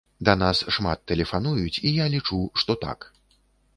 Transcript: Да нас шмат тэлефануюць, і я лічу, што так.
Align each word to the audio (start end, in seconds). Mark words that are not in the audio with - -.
Да 0.27 0.33
нас 0.43 0.61
шмат 0.77 1.03
тэлефануюць, 1.11 1.75
і 1.91 1.93
я 2.03 2.11
лічу, 2.17 2.41
што 2.63 2.81
так. 2.87 2.99